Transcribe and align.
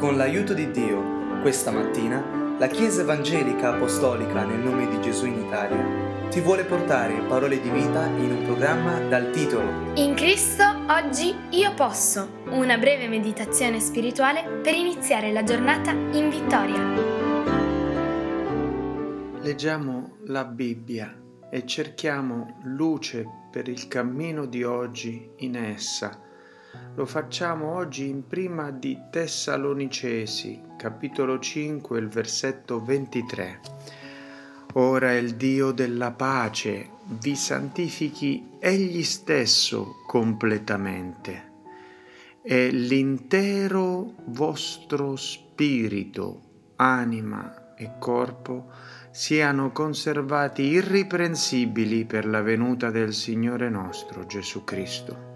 Con 0.00 0.16
l'aiuto 0.16 0.54
di 0.54 0.70
Dio, 0.70 1.42
questa 1.42 1.70
mattina, 1.70 2.56
la 2.58 2.68
Chiesa 2.68 3.02
Evangelica 3.02 3.74
Apostolica 3.74 4.44
nel 4.46 4.60
nome 4.60 4.88
di 4.88 4.98
Gesù 5.02 5.26
in 5.26 5.44
Italia 5.44 6.30
ti 6.30 6.40
vuole 6.40 6.64
portare 6.64 7.20
parole 7.28 7.60
di 7.60 7.68
vita 7.68 8.06
in 8.06 8.30
un 8.30 8.44
programma 8.46 8.98
dal 8.98 9.30
titolo 9.30 9.92
In 9.96 10.14
Cristo 10.14 10.64
oggi 10.88 11.36
io 11.50 11.74
posso, 11.74 12.44
una 12.46 12.78
breve 12.78 13.08
meditazione 13.08 13.78
spirituale 13.78 14.60
per 14.62 14.72
iniziare 14.72 15.32
la 15.32 15.44
giornata 15.44 15.90
in 15.90 16.30
vittoria. 16.30 16.82
Leggiamo 19.42 20.16
la 20.28 20.46
Bibbia 20.46 21.14
e 21.50 21.66
cerchiamo 21.66 22.58
luce 22.62 23.26
per 23.50 23.68
il 23.68 23.86
cammino 23.86 24.46
di 24.46 24.64
oggi 24.64 25.30
in 25.40 25.56
essa 25.56 26.28
lo 26.94 27.06
facciamo 27.06 27.74
oggi 27.74 28.08
in 28.08 28.26
prima 28.26 28.70
di 28.70 28.98
Tessalonicesi, 29.10 30.60
capitolo 30.76 31.38
5, 31.38 31.98
il 31.98 32.08
versetto 32.08 32.82
23. 32.82 33.60
Ora 34.74 35.16
il 35.16 35.34
Dio 35.36 35.72
della 35.72 36.10
pace 36.12 36.90
vi 37.04 37.34
santifichi 37.34 38.56
egli 38.58 39.02
stesso 39.02 40.02
completamente 40.06 41.48
e 42.42 42.70
l'intero 42.70 44.14
vostro 44.26 45.16
spirito, 45.16 46.40
anima 46.76 47.74
e 47.74 47.92
corpo 47.98 48.70
siano 49.10 49.72
conservati 49.72 50.62
irriprensibili 50.62 52.04
per 52.04 52.26
la 52.26 52.42
venuta 52.42 52.90
del 52.90 53.12
Signore 53.12 53.68
nostro 53.68 54.24
Gesù 54.26 54.64
Cristo. 54.64 55.29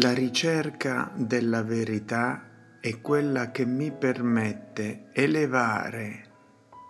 La 0.00 0.12
ricerca 0.14 1.10
della 1.16 1.64
verità 1.64 2.78
è 2.78 3.00
quella 3.00 3.50
che 3.50 3.66
mi 3.66 3.90
permette 3.90 5.08
elevare 5.12 6.30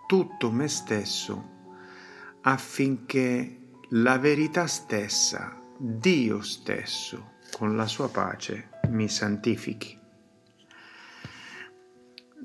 tutto 0.05 0.51
me 0.51 0.67
stesso 0.67 1.57
affinché 2.41 3.61
la 3.91 4.19
verità 4.19 4.67
stessa, 4.67 5.59
Dio 5.75 6.41
stesso, 6.41 7.31
con 7.51 7.75
la 7.75 7.87
sua 7.87 8.09
pace, 8.09 8.69
mi 8.89 9.09
santifichi. 9.09 9.97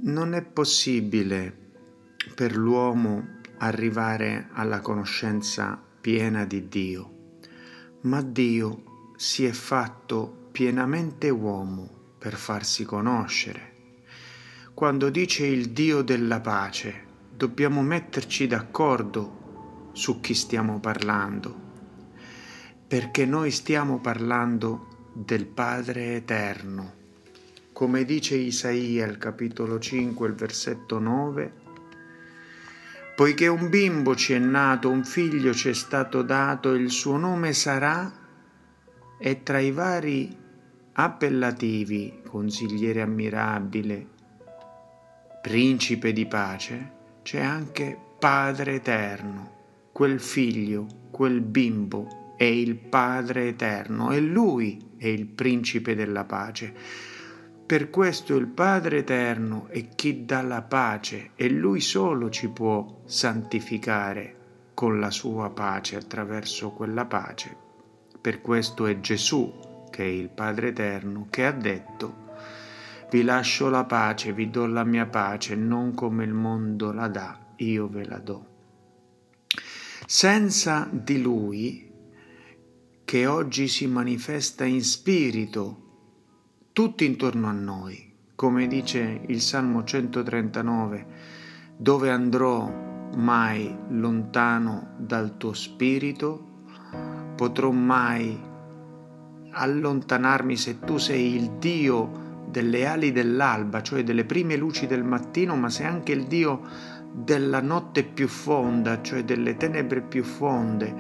Non 0.03 0.33
è 0.33 0.43
possibile 0.43 1.55
per 2.35 2.57
l'uomo 2.57 3.41
arrivare 3.59 4.49
alla 4.53 4.81
conoscenza 4.81 5.79
piena 6.01 6.47
di 6.47 6.69
Dio, 6.69 7.39
ma 8.03 8.23
Dio 8.23 9.13
si 9.17 9.45
è 9.45 9.53
fatto 9.53 10.39
pienamente 10.55 11.31
uomo 11.31 12.15
per 12.17 12.35
farsi 12.35 12.85
conoscere. 12.85 13.73
Quando 14.73 15.11
dice 15.11 15.45
il 15.45 15.71
Dio 15.71 16.03
della 16.03 16.39
pace, 16.39 17.07
dobbiamo 17.29 17.83
metterci 17.83 18.47
d'accordo 18.47 19.91
su 19.95 20.21
chi 20.21 20.33
stiamo 20.33 20.79
parlando, 20.79 21.53
perché 22.87 23.27
noi 23.27 23.51
stiamo 23.51 23.99
parlando 23.99 25.11
del 25.13 25.45
Padre 25.45 26.15
Eterno. 26.15 26.93
Come 27.73 28.05
dice 28.05 28.37
Isaia 28.37 29.07
al 29.07 29.19
capitolo 29.19 29.81
5, 29.81 30.29
il 30.29 30.35
versetto 30.35 31.01
9, 31.01 31.53
poiché 33.17 33.49
un 33.49 33.69
bimbo 33.69 34.15
ci 34.15 34.35
è 34.35 34.39
nato, 34.39 34.89
un 34.89 35.05
figlio 35.05 35.53
ci 35.53 35.71
è 35.71 35.75
stato 35.75 36.23
dato, 36.23 36.75
il 36.75 36.91
suo 36.91 37.17
nome 37.17 37.53
sarà, 37.53 38.23
e 39.19 39.43
tra 39.43 39.59
i 39.59 39.73
vari 39.73 40.43
appellativi 40.97 42.21
consigliere 42.25 43.01
ammirabile, 43.01 44.07
principe 45.43 46.13
di 46.13 46.27
pace, 46.27 46.93
c'è 47.23 47.41
anche 47.41 47.99
Padre 48.19 48.75
eterno, 48.75 49.51
quel 49.93 50.21
figlio, 50.21 50.87
quel 51.11 51.41
bimbo 51.41 52.35
è 52.37 52.45
il 52.45 52.77
Padre 52.77 53.49
eterno 53.49 54.13
e 54.13 54.21
lui 54.21 54.93
è 54.97 55.09
il 55.09 55.27
principe 55.27 55.97
della 55.97 56.25
pace. 56.25 56.73
Per 57.67 57.91
questo 57.91 58.37
il 58.37 58.47
Padre 58.47 58.99
eterno 58.99 59.67
è 59.69 59.89
chi 59.95 60.25
dà 60.25 60.43
la 60.43 60.63
pace 60.63 61.31
e 61.35 61.49
lui 61.49 61.81
solo 61.81 62.31
ci 62.31 62.49
può 62.51 63.01
santificare 63.05 64.37
con 64.75 65.01
la 65.01 65.11
sua 65.11 65.51
pace 65.51 65.97
attraverso 65.97 66.71
quella 66.71 67.05
pace. 67.05 67.57
Per 68.21 68.41
questo 68.41 68.87
è 68.87 69.01
Gesù 69.01 69.73
che 69.95 70.03
è 70.03 70.09
il 70.09 70.29
Padre 70.29 70.71
Eterno, 70.71 71.29
che 71.31 71.47
ha 71.47 71.53
detto, 71.53 72.33
vi 73.13 73.23
lascio 73.23 73.69
la 73.69 73.85
pace, 73.85 74.33
vi 74.33 74.51
do 74.51 74.67
la 74.67 74.83
mia 74.83 75.07
pace, 75.07 75.55
non 75.55 75.95
come 75.95 76.25
il 76.25 76.33
mondo 76.33 76.91
la 76.91 77.07
dà, 77.07 77.39
io 77.59 77.87
ve 77.87 78.05
la 78.05 78.19
do. 78.19 78.47
Senza 80.05 80.89
di 80.91 81.23
Lui, 81.23 81.89
che 83.05 83.27
oggi 83.27 83.69
si 83.69 83.87
manifesta 83.87 84.65
in 84.65 84.83
spirito, 84.83 85.83
tutti 86.73 87.05
intorno 87.05 87.47
a 87.47 87.53
noi, 87.53 88.15
come 88.35 88.67
dice 88.67 89.21
il 89.29 89.41
Salmo 89.41 89.85
139, 89.85 91.07
dove 91.77 92.11
andrò 92.11 92.69
mai 93.15 93.73
lontano 93.91 94.97
dal 94.99 95.37
tuo 95.37 95.53
spirito, 95.53 96.65
potrò 97.37 97.71
mai 97.71 98.53
allontanarmi 99.55 100.57
se 100.57 100.81
tu 100.81 100.99
sei 100.99 101.35
il 101.35 101.53
Dio 101.59 102.23
delle 102.49 102.87
ali 102.87 103.13
dell'alba, 103.13 103.83
cioè 103.83 104.05
delle 104.05 104.25
prime 104.25 104.57
luci 104.57 104.87
del 104.87 105.05
mattino, 105.05 105.57
ma 105.57 105.71
sei 105.71 105.87
anche 105.87 106.13
il 106.13 106.25
Dio 106.25 106.61
della 107.13 107.61
notte 107.61 108.05
più 108.05 108.29
fonda, 108.29 109.01
cioè 109.01 109.25
delle 109.25 109.57
tenebre 109.57 110.03
più 110.03 110.23
fonde, 110.23 110.95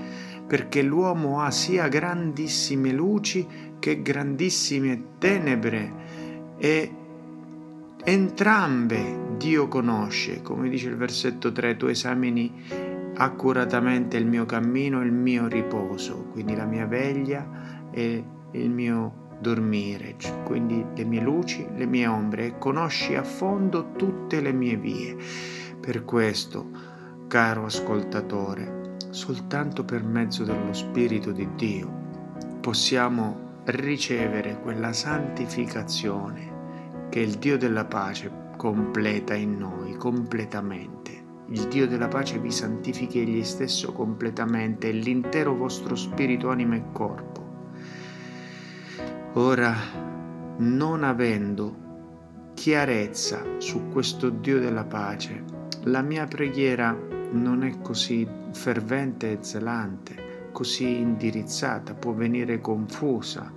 perché 0.46 0.82
l'uomo 0.82 1.40
ha 1.40 1.50
sia 1.50 1.88
grandissime 1.88 2.92
luci 2.92 3.46
che 3.78 4.02
grandissime 4.02 5.02
tenebre 5.18 5.92
e 6.56 6.94
entrambe 8.04 9.22
Dio 9.36 9.68
conosce, 9.68 10.42
come 10.42 10.68
dice 10.68 10.88
il 10.88 10.96
versetto 10.96 11.50
3, 11.50 11.76
tu 11.76 11.86
esamini 11.86 12.52
accuratamente 13.16 14.16
il 14.16 14.26
mio 14.26 14.44
cammino 14.44 15.02
il 15.02 15.12
mio 15.12 15.46
riposo, 15.46 16.26
quindi 16.32 16.56
la 16.56 16.64
mia 16.64 16.86
veglia 16.86 17.88
e 17.90 18.24
il 18.54 18.70
mio 18.70 19.22
dormire, 19.40 20.16
quindi 20.44 20.84
le 20.94 21.04
mie 21.04 21.20
luci, 21.20 21.66
le 21.74 21.86
mie 21.86 22.06
ombre 22.06 22.46
e 22.46 22.58
conosci 22.58 23.14
a 23.14 23.24
fondo 23.24 23.92
tutte 23.96 24.40
le 24.40 24.52
mie 24.52 24.76
vie. 24.76 25.16
Per 25.80 26.04
questo, 26.04 26.70
caro 27.26 27.64
ascoltatore, 27.64 28.96
soltanto 29.10 29.84
per 29.84 30.02
mezzo 30.02 30.44
dello 30.44 30.72
Spirito 30.72 31.32
di 31.32 31.48
Dio 31.56 32.02
possiamo 32.60 33.60
ricevere 33.64 34.60
quella 34.60 34.92
santificazione 34.92 36.52
che 37.10 37.20
il 37.20 37.34
Dio 37.34 37.58
della 37.58 37.84
pace 37.84 38.32
completa 38.56 39.34
in 39.34 39.58
noi 39.58 39.96
completamente. 39.96 41.22
Il 41.48 41.68
Dio 41.68 41.86
della 41.86 42.08
pace 42.08 42.38
vi 42.38 42.50
santifichi 42.50 43.20
egli 43.20 43.44
stesso 43.44 43.92
completamente 43.92 44.90
l'intero 44.90 45.54
vostro 45.54 45.94
spirito, 45.94 46.48
anima 46.48 46.76
e 46.76 46.84
corpo 46.92 47.43
Ora, 49.36 49.74
non 50.58 51.02
avendo 51.02 52.52
chiarezza 52.54 53.42
su 53.58 53.88
questo 53.88 54.28
Dio 54.28 54.60
della 54.60 54.84
pace, 54.84 55.42
la 55.86 56.02
mia 56.02 56.24
preghiera 56.26 56.96
non 57.32 57.64
è 57.64 57.80
così 57.80 58.24
fervente 58.52 59.32
e 59.32 59.38
zelante, 59.40 60.50
così 60.52 61.00
indirizzata, 61.00 61.94
può 61.94 62.12
venire 62.12 62.60
confusa. 62.60 63.52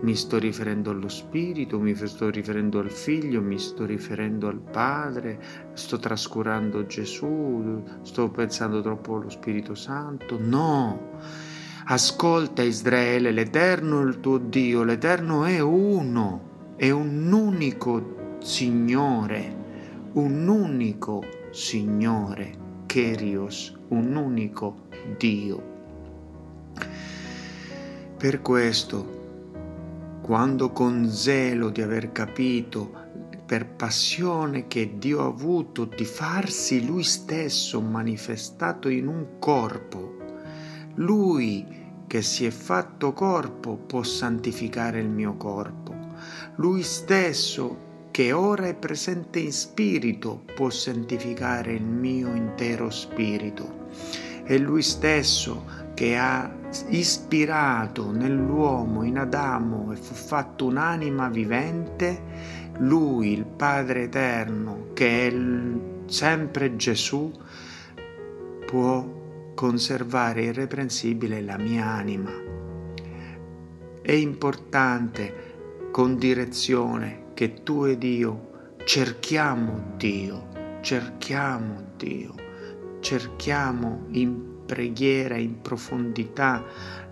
Mi 0.00 0.16
sto 0.16 0.38
riferendo 0.38 0.90
allo 0.90 1.08
Spirito, 1.08 1.78
mi 1.78 1.94
sto 1.94 2.28
riferendo 2.28 2.80
al 2.80 2.90
Figlio, 2.90 3.40
mi 3.40 3.60
sto 3.60 3.86
riferendo 3.86 4.48
al 4.48 4.58
Padre, 4.58 5.40
sto 5.74 5.98
trascurando 6.00 6.84
Gesù, 6.84 7.80
sto 8.02 8.28
pensando 8.28 8.82
troppo 8.82 9.14
allo 9.14 9.30
Spirito 9.30 9.76
Santo. 9.76 10.36
No! 10.40 11.53
Ascolta 11.86 12.62
Israele, 12.62 13.30
l'Eterno 13.30 14.00
è 14.00 14.06
il 14.06 14.20
tuo 14.20 14.38
Dio, 14.38 14.84
l'Eterno 14.84 15.44
è 15.44 15.60
uno, 15.60 16.74
è 16.76 16.88
un 16.88 17.30
unico 17.30 18.38
Signore, 18.40 20.08
un 20.14 20.48
unico 20.48 21.22
Signore, 21.50 22.52
Kerios, 22.86 23.76
un 23.88 24.16
unico 24.16 24.86
Dio. 25.18 25.62
Per 28.16 28.40
questo, 28.40 30.20
quando 30.22 30.70
con 30.70 31.06
zelo 31.10 31.68
di 31.68 31.82
aver 31.82 32.12
capito, 32.12 32.90
per 33.44 33.66
passione 33.66 34.68
che 34.68 34.94
Dio 34.96 35.20
ha 35.20 35.26
avuto 35.26 35.84
di 35.84 36.06
farsi 36.06 36.86
Lui 36.86 37.02
stesso 37.02 37.82
manifestato 37.82 38.88
in 38.88 39.06
un 39.06 39.38
corpo, 39.38 40.13
lui 40.96 41.66
che 42.06 42.22
si 42.22 42.44
è 42.46 42.50
fatto 42.50 43.12
corpo 43.12 43.76
può 43.76 44.02
santificare 44.02 45.00
il 45.00 45.08
mio 45.08 45.36
corpo. 45.36 45.94
Lui 46.56 46.82
stesso 46.82 47.92
che 48.10 48.30
ora 48.30 48.68
è 48.68 48.74
presente 48.74 49.40
in 49.40 49.52
spirito 49.52 50.44
può 50.54 50.70
santificare 50.70 51.72
il 51.72 51.82
mio 51.84 52.32
intero 52.32 52.90
spirito. 52.90 53.88
È 54.44 54.56
Lui 54.56 54.82
stesso 54.82 55.64
che 55.94 56.16
ha 56.16 56.48
ispirato 56.88 58.12
nell'uomo, 58.12 59.02
in 59.02 59.18
Adamo, 59.18 59.90
e 59.90 59.96
fu 59.96 60.14
fatto 60.14 60.66
un'anima 60.66 61.28
vivente, 61.28 62.22
Lui, 62.78 63.32
il 63.32 63.46
Padre 63.46 64.02
Eterno, 64.02 64.88
che 64.92 65.28
è 65.28 65.34
sempre 66.06 66.76
Gesù, 66.76 67.32
può 68.66 69.22
conservare 69.54 70.44
irreprensibile 70.44 71.40
la 71.40 71.56
mia 71.56 71.86
anima. 71.86 72.32
È 74.02 74.12
importante 74.12 75.52
con 75.90 76.16
direzione 76.18 77.30
che 77.34 77.62
tu 77.62 77.84
ed 77.84 78.02
io 78.02 78.50
cerchiamo 78.84 79.94
Dio, 79.96 80.48
cerchiamo 80.80 81.92
Dio, 81.96 82.34
cerchiamo 83.00 84.06
in 84.10 84.52
preghiera, 84.66 85.36
in 85.36 85.60
profondità 85.60 86.64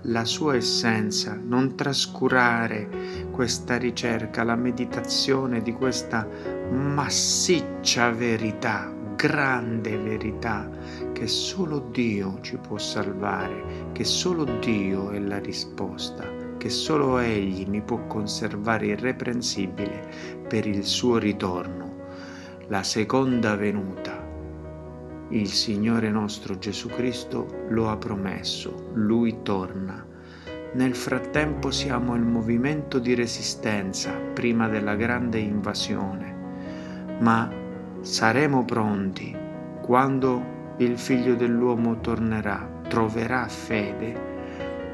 la 0.03 0.25
sua 0.25 0.57
essenza, 0.57 1.39
non 1.41 1.77
trascurare 1.77 2.89
questa 3.31 3.77
ricerca, 3.77 4.43
la 4.43 4.57
meditazione 4.57 5.63
di 5.63 5.73
questa 5.73 6.27
massiccia 6.71 8.11
verità, 8.11 8.93
grande 9.17 9.97
verità 9.97 10.69
che 11.23 11.29
solo 11.29 11.79
Dio 11.93 12.39
ci 12.41 12.57
può 12.57 12.79
salvare, 12.79 13.91
che 13.93 14.03
solo 14.03 14.43
Dio 14.59 15.11
è 15.11 15.21
la 15.21 15.39
risposta 15.39 16.29
che 16.57 16.69
solo 16.69 17.19
Egli 17.19 17.65
mi 17.69 17.81
può 17.81 18.09
conservare 18.09 18.87
irreprensibile 18.87 20.09
per 20.49 20.67
il 20.67 20.83
suo 20.83 21.19
ritorno, 21.19 21.95
la 22.67 22.83
seconda 22.83 23.55
venuta. 23.55 24.21
Il 25.29 25.47
Signore 25.47 26.11
nostro 26.11 26.59
Gesù 26.59 26.89
Cristo 26.89 27.67
lo 27.69 27.89
ha 27.89 27.97
promesso, 27.97 28.91
Lui 28.95 29.43
torna. 29.43 30.05
Nel 30.73 30.97
frattempo 30.97 31.71
siamo 31.71 32.17
il 32.17 32.23
movimento 32.23 32.99
di 32.99 33.15
resistenza 33.15 34.11
prima 34.11 34.67
della 34.67 34.97
grande 34.97 35.39
invasione, 35.39 37.17
ma 37.21 37.49
saremo 38.01 38.65
pronti 38.65 39.37
quando 39.83 40.61
il 40.83 40.99
Figlio 40.99 41.35
dell'uomo 41.35 42.01
tornerà, 42.01 42.69
troverà 42.89 43.47
fede 43.49 44.31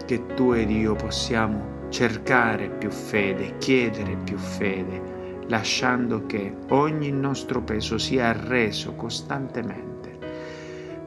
che 0.06 0.24
tu 0.34 0.52
ed 0.52 0.70
io 0.70 0.94
possiamo 0.94 1.76
cercare 1.88 2.68
più 2.68 2.90
fede, 2.90 3.56
chiedere 3.58 4.16
più 4.24 4.36
fede, 4.36 5.44
lasciando 5.48 6.26
che 6.26 6.54
ogni 6.68 7.10
nostro 7.10 7.62
peso 7.62 7.98
sia 7.98 8.28
arreso 8.28 8.94
costantemente 8.94 9.86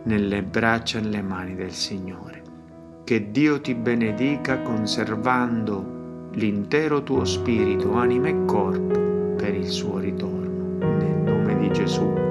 nelle 0.04 0.42
braccia 0.42 0.98
e 0.98 1.02
nelle 1.02 1.22
mani 1.22 1.56
del 1.56 1.72
Signore. 1.72 2.42
Che 3.04 3.32
Dio 3.32 3.60
ti 3.62 3.76
benedica 3.76 4.60
conservando 4.62 6.30
l'intero 6.34 7.04
tuo 7.04 7.26
spirito, 7.26 7.94
anima 7.94 8.30
e 8.30 8.46
corpo 8.46 9.36
per 9.36 9.54
il 9.54 9.68
suo 9.68 9.98
ritorno. 9.98 10.78
Nel 10.80 11.18
nome 11.18 11.58
di 11.58 11.72
Gesù. 11.72 12.31